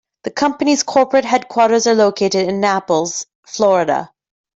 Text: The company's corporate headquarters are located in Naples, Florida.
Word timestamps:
The 0.23 0.31
company's 0.31 0.81
corporate 0.81 1.25
headquarters 1.25 1.85
are 1.85 1.93
located 1.93 2.33
in 2.49 2.59
Naples, 2.59 3.27
Florida. 3.45 4.11